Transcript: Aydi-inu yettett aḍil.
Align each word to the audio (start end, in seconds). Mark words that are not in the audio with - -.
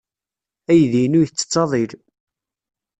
Aydi-inu 0.71 1.21
yettett 1.21 1.55
aḍil. 1.63 1.91